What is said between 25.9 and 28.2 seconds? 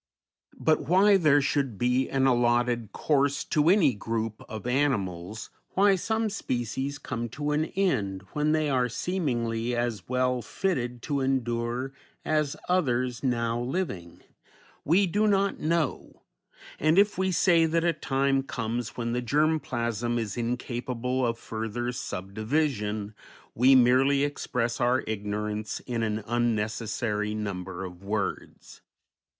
an unnecessary number of